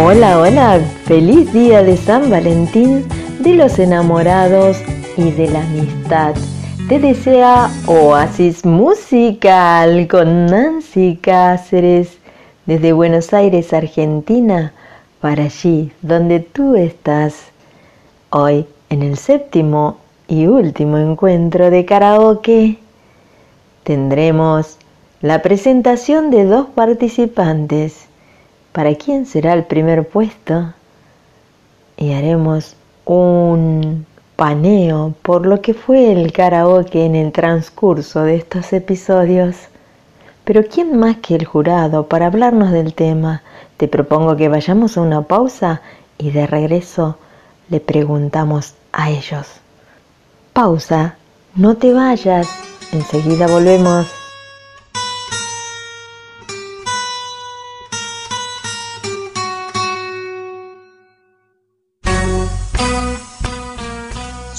[0.00, 3.04] Hola, hola, feliz día de San Valentín,
[3.40, 4.80] de los enamorados
[5.16, 6.36] y de la amistad.
[6.88, 12.16] Te desea Oasis Musical con Nancy Cáceres
[12.64, 14.72] desde Buenos Aires, Argentina,
[15.20, 17.34] para allí donde tú estás.
[18.30, 22.78] Hoy, en el séptimo y último encuentro de karaoke,
[23.82, 24.78] tendremos
[25.22, 28.07] la presentación de dos participantes
[28.78, 30.72] para quién será el primer puesto
[31.96, 38.72] y haremos un paneo por lo que fue el karaoke en el transcurso de estos
[38.72, 39.56] episodios.
[40.44, 43.42] Pero ¿quién más que el jurado para hablarnos del tema?
[43.78, 45.82] Te propongo que vayamos a una pausa
[46.16, 47.18] y de regreso
[47.70, 49.48] le preguntamos a ellos.
[50.52, 51.16] Pausa,
[51.56, 52.48] no te vayas,
[52.92, 54.17] enseguida volvemos.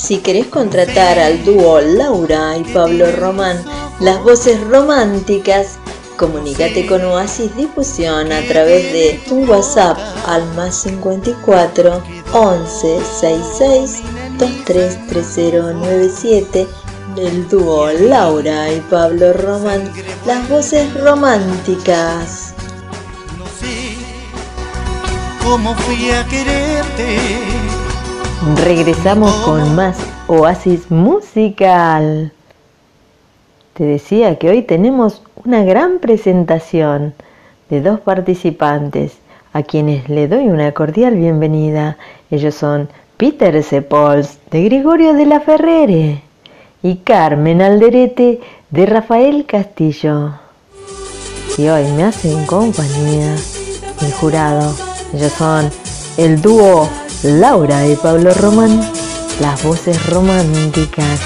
[0.10, 3.64] Si querés contratar al dúo Laura y Pablo Román,
[4.00, 5.78] las voces románticas,
[6.18, 12.02] comunícate con Oasis Difusión a través de un WhatsApp al más 54
[12.34, 14.02] 11 66
[14.40, 16.68] 233097
[17.16, 19.94] del dúo Laura y Pablo Román,
[20.26, 22.56] las voces románticas.
[25.86, 27.20] Fui a quererte
[28.42, 32.32] Regresamos con más Oasis Musical.
[33.74, 37.14] Te decía que hoy tenemos una gran presentación
[37.70, 39.18] de dos participantes
[39.52, 41.98] a quienes le doy una cordial bienvenida.
[42.32, 42.88] Ellos son
[43.18, 46.24] Peter Sepols de Gregorio de la Ferrere
[46.82, 50.32] y Carmen Alderete de Rafael Castillo.
[51.58, 53.36] Y hoy me hacen compañía
[54.02, 54.74] el jurado.
[55.14, 55.70] Ellos son
[56.18, 56.88] el dúo
[57.24, 58.80] Laura y Pablo Román,
[59.42, 61.20] las voces románticas.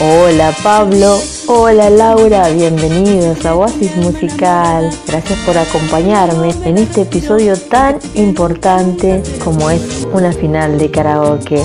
[0.00, 4.90] Hola Pablo, hola Laura, bienvenidos a Oasis Musical.
[5.06, 11.64] Gracias por acompañarme en este episodio tan importante como es una final de karaoke.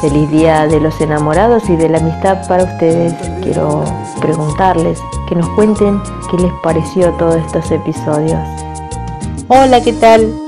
[0.00, 3.12] Feliz día de los enamorados y de la amistad para ustedes.
[3.42, 3.82] Quiero
[4.20, 8.38] preguntarles que nos cuenten qué les pareció todos estos episodios.
[9.48, 10.43] Hola, ¿qué tal?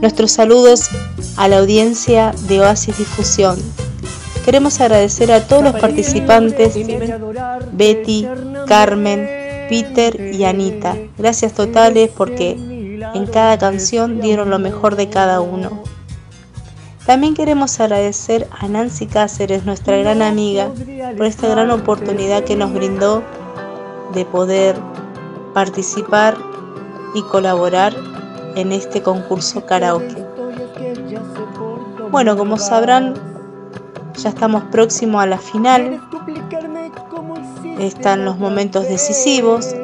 [0.00, 0.90] Nuestros saludos
[1.36, 3.58] a la audiencia de Oasis Difusión.
[4.44, 6.74] Queremos agradecer a todos los participantes,
[7.72, 8.24] Betty,
[8.68, 9.28] Carmen,
[9.68, 10.96] Peter y Anita.
[11.18, 15.82] Gracias totales porque en cada canción dieron lo mejor de cada uno.
[17.04, 20.70] También queremos agradecer a Nancy Cáceres, nuestra gran amiga,
[21.16, 23.24] por esta gran oportunidad que nos brindó
[24.14, 24.76] de poder
[25.54, 26.36] participar
[27.16, 28.17] y colaborar
[28.58, 30.26] en este concurso karaoke.
[32.10, 33.14] Bueno, como sabrán,
[34.16, 36.00] ya estamos próximos a la final.
[37.78, 39.74] Están los momentos decisivos.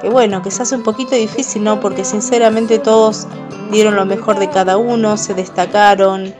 [0.00, 1.80] Que bueno, que se hace un poquito difícil, ¿no?
[1.80, 3.26] Porque sinceramente todos
[3.72, 6.32] dieron lo mejor de cada uno, se destacaron.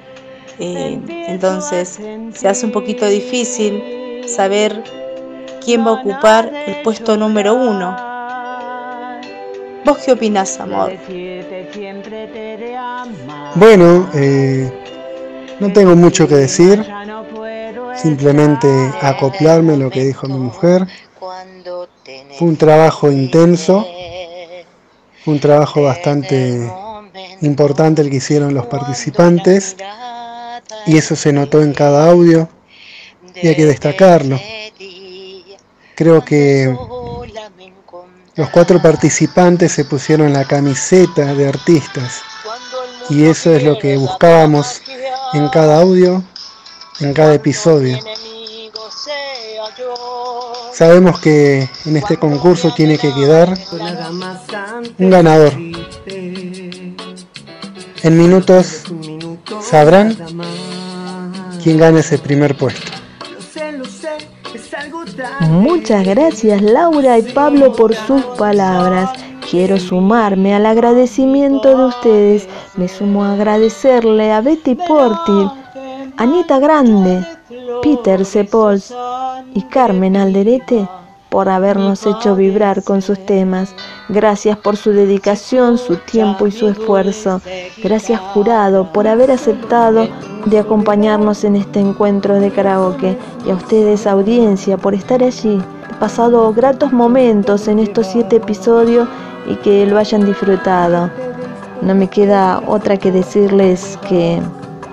[0.60, 1.98] Eh, entonces
[2.32, 4.84] se hace un poquito difícil saber
[5.64, 8.13] quién va a ocupar el puesto número uno.
[9.84, 10.92] ¿Vos qué opinás, amor?
[13.54, 14.72] Bueno, eh,
[15.60, 16.84] no tengo mucho que decir,
[17.94, 18.68] simplemente
[19.02, 20.86] acoplarme a lo que dijo mi mujer.
[22.38, 23.86] Fue un trabajo intenso,
[25.24, 26.70] fue un trabajo bastante
[27.42, 29.76] importante el que hicieron los participantes
[30.86, 32.48] y eso se notó en cada audio
[33.34, 34.40] y hay que destacarlo.
[35.94, 36.74] Creo que
[38.36, 42.22] los cuatro participantes se pusieron la camiseta de artistas
[43.08, 44.80] y eso es lo que buscábamos
[45.34, 46.22] en cada audio,
[47.00, 47.98] en cada episodio.
[50.72, 53.56] Sabemos que en este concurso tiene que quedar
[54.98, 55.52] un ganador.
[58.02, 58.82] En minutos
[59.62, 60.16] sabrán
[61.62, 62.93] quién gana ese primer puesto.
[65.40, 69.10] Muchas gracias Laura y Pablo por sus palabras.
[69.48, 72.48] Quiero sumarme al agradecimiento de ustedes.
[72.76, 75.50] Me sumo a agradecerle a Betty Portil,
[76.16, 77.24] Anita Grande,
[77.82, 78.94] Peter Sepols
[79.54, 80.88] y Carmen Alderete
[81.34, 83.74] por habernos hecho vibrar con sus temas.
[84.08, 87.40] Gracias por su dedicación, su tiempo y su esfuerzo.
[87.82, 90.06] Gracias jurado por haber aceptado
[90.46, 95.60] de acompañarnos en este encuentro de karaoke y a ustedes audiencia por estar allí.
[95.90, 99.08] He pasado gratos momentos en estos siete episodios
[99.48, 101.10] y que lo hayan disfrutado.
[101.82, 104.40] no me queda otra que decirles que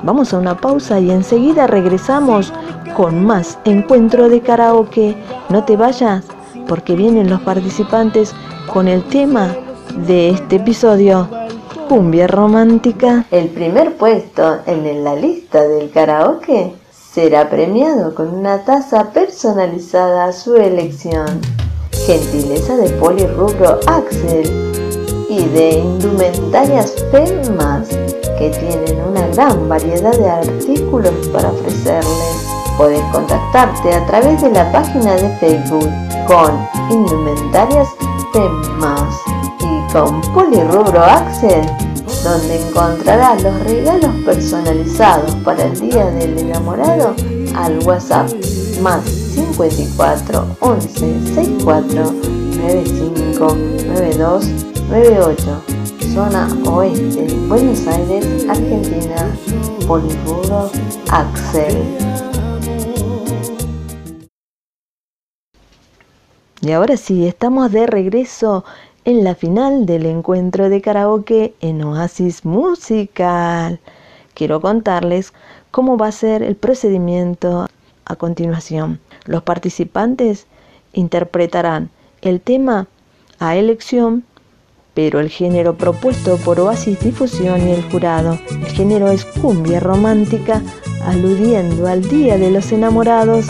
[0.01, 2.51] vamos a una pausa y enseguida regresamos
[2.95, 5.15] con más encuentro de karaoke.
[5.49, 6.25] No te vayas
[6.67, 8.33] porque vienen los participantes
[8.71, 9.55] con el tema
[10.07, 11.27] de este episodio,
[11.89, 13.25] cumbia romántica.
[13.31, 20.31] El primer puesto en la lista del karaoke será premiado con una taza personalizada a
[20.31, 21.41] su elección.
[22.05, 24.71] Gentileza de Polirrubro Axel
[25.29, 27.89] y de indumentarias FEMAS
[28.37, 32.50] que tienen una gran variedad de artículos para ofrecerles.
[32.77, 35.89] Puedes contactarte a través de la página de Facebook
[36.27, 37.89] con Indumentarias
[38.33, 39.15] FEMAS
[39.59, 41.65] y con Polirrubro Axel
[42.23, 47.15] donde encontrarás los regalos personalizados para el Día del Enamorado
[47.55, 48.29] al WhatsApp
[48.81, 52.13] más 54 11 64
[52.57, 53.57] 95
[53.87, 54.47] 92
[54.89, 55.63] 98
[56.13, 59.27] zona oeste Buenos Aires Argentina.
[59.87, 60.69] Polifuro
[61.09, 62.30] Axel
[66.61, 68.63] y ahora sí estamos de regreso
[69.03, 73.79] en la final del encuentro de karaoke en Oasis Musical.
[74.35, 75.33] Quiero contarles
[75.71, 77.67] cómo va a ser el procedimiento
[78.05, 78.99] a continuación.
[79.25, 80.45] Los participantes
[80.93, 81.89] interpretarán
[82.21, 82.87] el tema
[83.39, 84.23] a elección,
[84.93, 88.37] pero el género propuesto por Oasis Difusión y el jurado.
[88.51, 90.61] El género es cumbia romántica,
[91.05, 93.47] aludiendo al Día de los Enamorados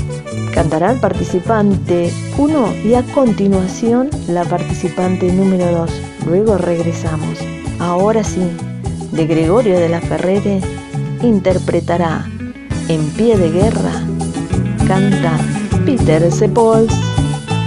[0.54, 5.92] Cantará el participante 1 y a continuación la participante número 2.
[6.28, 7.40] Luego regresamos.
[7.80, 8.42] Ahora sí,
[9.14, 10.60] de Gregorio de la Ferrere
[11.24, 12.26] interpretará
[12.90, 13.94] En pie de guerra.
[14.88, 15.38] Canta
[15.86, 16.94] Peter Sepols.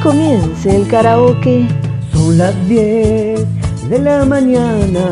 [0.03, 1.67] Comience el karaoke.
[2.13, 3.41] Son las 10
[3.89, 5.09] de la mañana.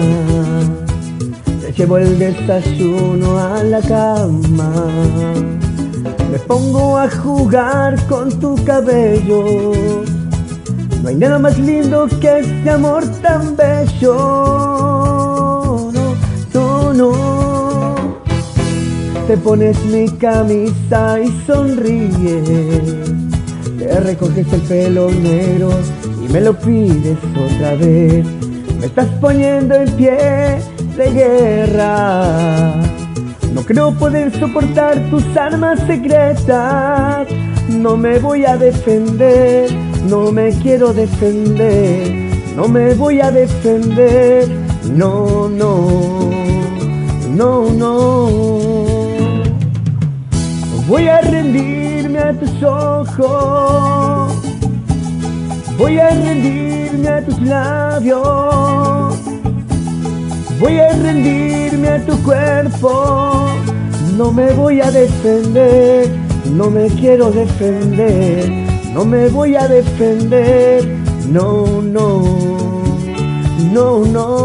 [1.63, 4.73] Se llevo el desayuno a la cama
[6.33, 9.63] me pongo a jugar con tu cabello.
[11.03, 14.15] No hay nada más lindo que este amor tan bello.
[15.93, 16.15] No,
[16.55, 17.13] no, no.
[19.27, 23.13] Te pones mi camisa y sonríes.
[23.79, 25.69] Te recoges el pelo negro
[26.25, 28.25] y me lo pides otra vez.
[28.81, 30.63] Me estás poniendo en pie
[30.97, 32.92] de guerra
[33.55, 37.29] no creo poder soportar tus armas secretas.
[37.69, 39.71] No me voy a defender,
[40.09, 42.33] no me quiero defender.
[42.57, 44.49] No me voy a defender,
[44.93, 46.31] no, no,
[47.31, 48.29] no, no.
[50.87, 54.35] Voy a rendirme a tus ojos.
[55.79, 59.12] Voy a rendirme a tus labios
[60.63, 63.49] Voy a rendirme a tu cuerpo,
[64.17, 66.09] no me voy a defender,
[66.53, 68.49] no me quiero defender,
[68.95, 70.87] no me voy a defender,
[71.29, 72.23] no, no,
[73.73, 74.43] no, no.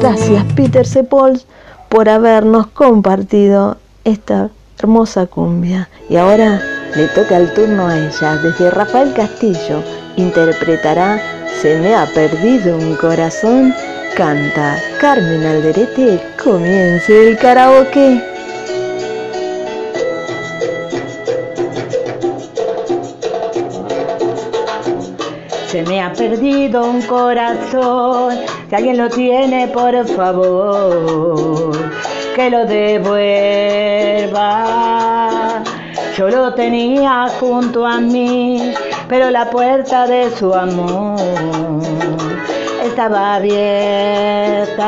[0.00, 1.46] Gracias Peter Sepols
[1.90, 4.48] por habernos compartido esta
[4.78, 5.90] hermosa cumbia.
[6.08, 6.62] Y ahora
[6.96, 8.36] le toca el turno a ella.
[8.36, 9.82] Desde Rafael Castillo
[10.16, 11.20] interpretará
[11.60, 13.74] Se me ha perdido un corazón
[14.16, 18.22] canta Carmen Alderete, comience el karaoke.
[25.66, 28.34] Se me ha perdido un corazón,
[28.68, 31.76] si alguien lo tiene, por favor,
[32.34, 34.04] que lo devuelva.
[36.16, 38.72] Yo lo tenía junto a mí,
[39.08, 41.77] pero la puerta de su amor
[42.98, 44.82] estaba abierta.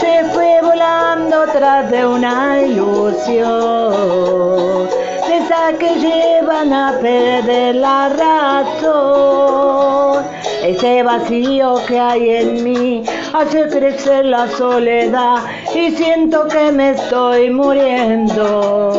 [0.00, 3.92] Se fue volando tras de una ilusión,
[5.28, 10.24] de esa que llevan a perder la razón.
[10.62, 15.42] Ese vacío que hay en mí hace crecer la soledad
[15.74, 18.96] y siento que me estoy muriendo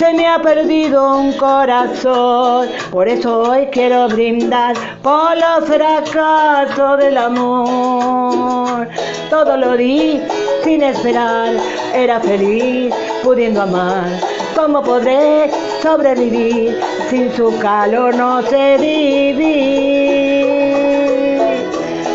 [0.00, 2.68] se me ha perdido un corazón.
[2.90, 8.88] Por eso hoy quiero brindar por los fracasos del amor.
[9.28, 10.18] Todo lo di
[10.64, 11.52] sin esperar,
[11.94, 14.08] era feliz pudiendo amar.
[14.56, 15.50] ¿Cómo podré
[15.82, 16.80] sobrevivir?
[17.10, 20.48] Sin su calor no sé vivir.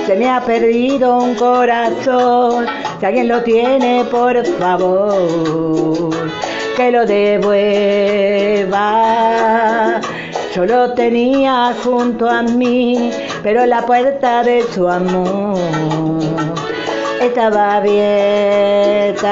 [0.08, 2.66] Se me ha perdido un corazón,
[3.00, 6.10] si alguien lo tiene, por favor
[6.76, 7.62] que lo devuelva.
[10.54, 13.12] Yo lo tenía junto a mí,
[13.44, 15.58] pero la puerta de su amor
[17.22, 19.26] estaba abierta.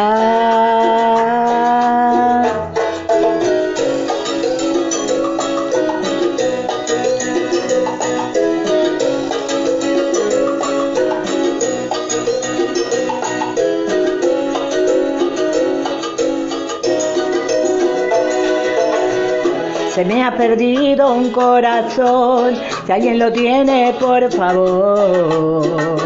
[19.94, 26.02] Se me ha perdido un corazón, si alguien lo tiene, por favor,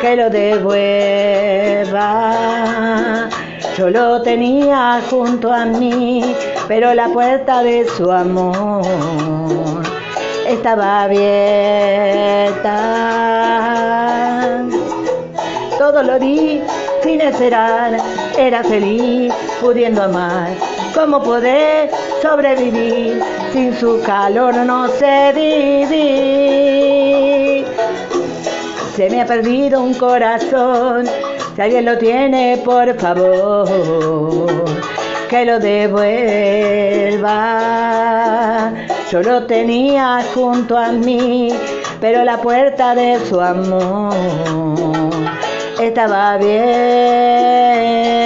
[0.00, 1.98] que lo devuelva.
[3.76, 6.22] Yo lo tenía junto a mí,
[6.68, 9.82] pero la puerta de su amor
[10.46, 11.42] estaba abierta.
[15.76, 16.62] Todo lo di
[17.02, 17.96] sin esperar,
[18.38, 20.50] era feliz pudiendo amar.
[20.94, 21.90] ¿Cómo poder
[22.22, 23.20] sobrevivir?
[23.52, 26.14] Sin su calor no sé vivir.
[28.94, 31.06] Se me ha perdido un corazón,
[31.56, 33.68] si alguien lo tiene, por favor,
[35.28, 36.12] que lo devuelva.
[39.10, 41.48] Yo lo tenía junto a mí,
[42.00, 44.14] pero la puerta de su amor
[45.80, 48.23] estaba abierta.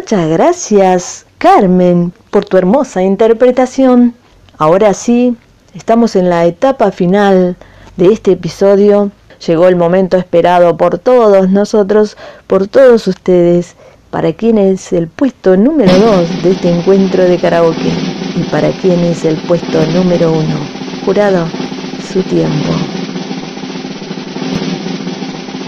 [0.00, 4.14] Muchas gracias, Carmen, por tu hermosa interpretación.
[4.56, 5.36] Ahora sí,
[5.74, 7.56] estamos en la etapa final
[7.96, 9.10] de este episodio.
[9.44, 13.74] Llegó el momento esperado por todos nosotros, por todos ustedes,
[14.10, 17.92] para quién es el puesto número 2 de este encuentro de karaoke
[18.36, 20.46] y para quién es el puesto número 1.
[21.06, 21.44] Jurado,
[22.12, 22.70] su tiempo.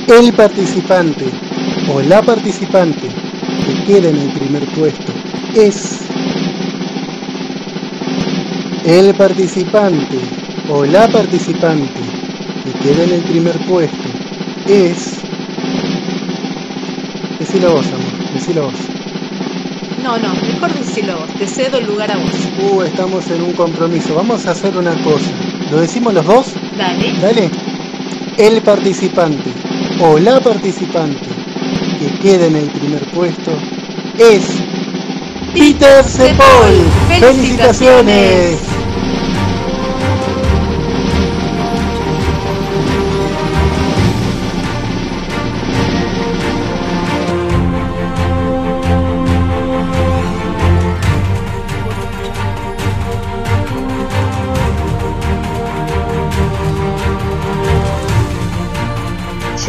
[0.06, 1.24] El participante
[1.92, 3.29] o la participante
[3.64, 5.20] que queda en el primer puesto
[5.52, 6.16] es
[8.82, 10.36] el participante
[10.66, 12.20] o la participante
[12.60, 14.20] que queda en el primer puesto
[14.66, 15.26] es
[17.38, 18.92] decilo vos amor decilo vos
[19.96, 22.52] No, no, mejor decilo vos, te cedo el lugar a vos.
[22.56, 27.12] uh estamos en un compromiso vamos a hacer una cosa lo decimos los dos Dale.
[27.20, 27.52] dale
[28.36, 29.62] el participante
[29.98, 31.39] o la participante
[32.00, 33.52] que queda en el primer puesto
[34.18, 34.42] es
[35.52, 36.86] Peter Cepol.
[37.20, 38.58] ¡Felicitaciones!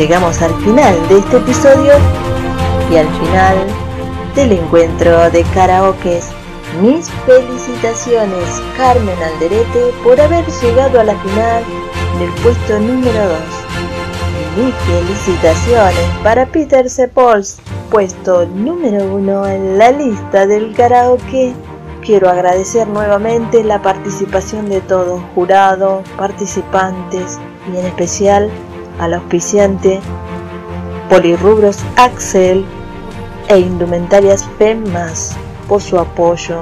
[0.01, 1.93] Llegamos al final de este episodio
[2.89, 3.55] y al final
[4.33, 6.31] del encuentro de karaokes.
[6.81, 11.63] Mis felicitaciones, Carmen Alderete, por haber llegado a la final
[12.17, 13.29] del puesto número
[14.57, 14.65] 2.
[14.65, 17.59] Mis felicitaciones para Peter Sepols,
[17.91, 21.53] puesto número 1 en la lista del karaoke.
[22.03, 27.37] Quiero agradecer nuevamente la participación de todos, jurados, participantes
[27.71, 28.49] y en especial
[28.99, 29.99] al auspiciante
[31.09, 32.65] Polirrubros Axel
[33.49, 35.35] e Indumentarias FEMAS
[35.67, 36.61] por su apoyo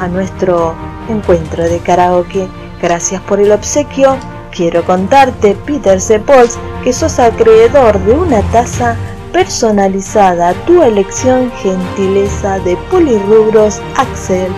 [0.00, 0.74] a nuestro
[1.08, 2.48] encuentro de karaoke.
[2.82, 4.16] Gracias por el obsequio.
[4.50, 8.96] Quiero contarte, Peter Sepols, que sos acreedor de una taza
[9.32, 14.52] personalizada a tu elección gentileza de Polirrubros Axel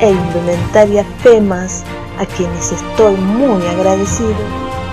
[0.00, 1.84] e Indumentarias FEMAS,
[2.18, 4.34] a quienes estoy muy agradecido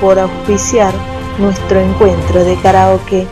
[0.02, 0.94] por auspiciar
[1.40, 3.28] nuestro encuentro de karaoke.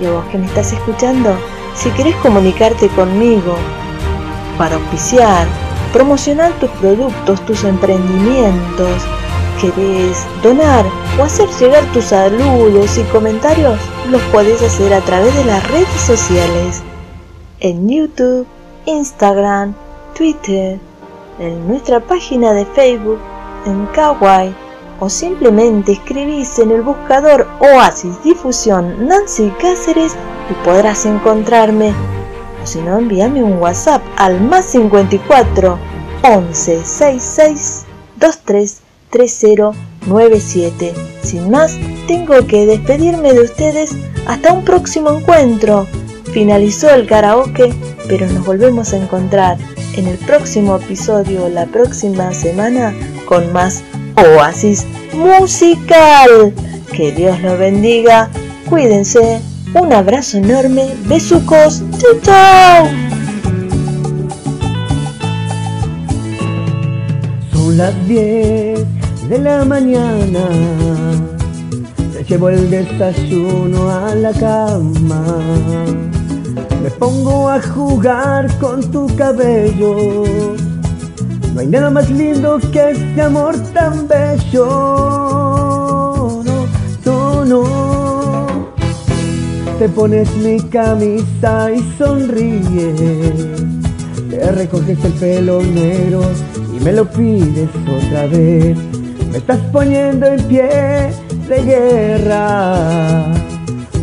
[0.00, 1.36] Y a vos que me estás escuchando,
[1.74, 3.56] si querés comunicarte conmigo
[4.56, 5.46] para auspiciar,
[5.92, 9.02] promocionar tus productos, tus emprendimientos,
[9.60, 10.84] querés donar
[11.18, 13.78] o hacer llegar tus saludos y comentarios,
[14.10, 16.82] los podés hacer a través de las redes sociales,
[17.60, 18.46] en YouTube,
[18.86, 19.74] Instagram,
[20.14, 20.78] Twitter,
[21.38, 23.18] en nuestra página de Facebook,
[23.66, 24.54] en Kawaii
[25.00, 30.14] o simplemente escribís en el buscador Oasis Difusión Nancy Cáceres
[30.50, 31.92] y podrás encontrarme.
[32.62, 35.78] O si no, envíame un WhatsApp al más 54
[36.22, 37.86] 11 66
[38.20, 38.80] 23
[39.10, 40.94] 3097.
[41.22, 41.76] Sin más,
[42.06, 43.90] tengo que despedirme de ustedes
[44.26, 45.86] hasta un próximo encuentro.
[46.32, 47.74] Finalizó el karaoke,
[48.08, 49.58] pero nos volvemos a encontrar
[49.96, 52.94] en el próximo episodio, la próxima semana,
[53.26, 53.82] con más
[54.16, 56.52] Oasis Musical.
[56.92, 58.28] Que Dios los bendiga,
[58.68, 59.40] cuídense,
[59.74, 62.88] un abrazo enorme, besucos, chao chao.
[67.52, 68.84] Son las 10
[69.28, 70.48] de la mañana,
[72.12, 75.22] te llevo el desayuno a la cama.
[76.82, 80.24] Me pongo a jugar con tu cabello.
[81.54, 85.40] No hay nada más lindo que este amor tan bello.
[87.46, 87.64] No.
[89.78, 93.64] Te pones mi camisa y sonríes.
[94.28, 96.22] Te recoges el pelo negro
[96.76, 98.76] y me lo pides otra vez.
[99.32, 101.10] Me estás poniendo en pie
[101.48, 103.32] de guerra.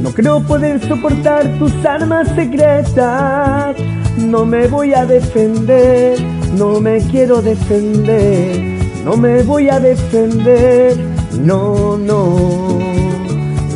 [0.01, 3.75] No creo poder soportar tus armas secretas.
[4.17, 6.17] No me voy a defender,
[6.55, 8.77] no me quiero defender.
[9.03, 10.97] No me voy a defender,
[11.41, 12.79] no, no,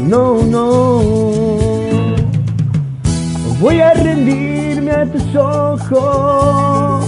[0.01, 1.01] no, no.
[3.61, 7.05] Voy a rendirme a tus ojos.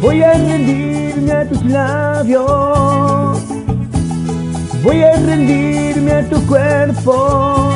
[0.00, 3.38] Voy a rendirme a tus labios.
[4.82, 7.70] Voy a rendirme a tu cuerpo.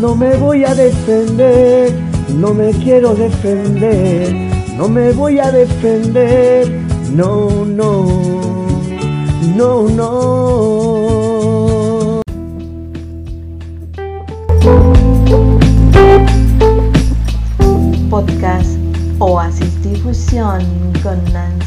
[0.00, 1.92] No me voy a defender.
[2.34, 4.51] No me quiero defender.
[4.82, 6.68] No me voy a defender.
[7.14, 8.04] No, no.
[9.54, 11.22] No, no.
[18.10, 18.76] Podcast
[19.20, 20.64] Oasis Difusión
[21.04, 21.61] con Nancy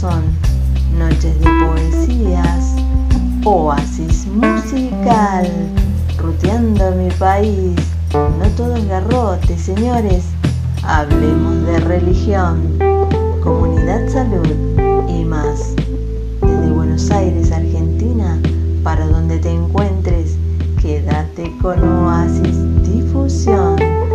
[0.00, 0.22] son
[0.96, 2.76] noches de poesías,
[3.44, 5.44] oasis musical,
[6.16, 7.74] ruteando mi país,
[8.12, 10.26] no todo es garrote, señores,
[10.84, 12.78] hablemos de religión,
[13.42, 14.46] comunidad salud
[15.08, 15.74] y más.
[16.42, 18.38] Desde Buenos Aires, Argentina,
[18.84, 20.36] para donde te encuentres,
[20.80, 24.07] quédate con Oasis Difusión.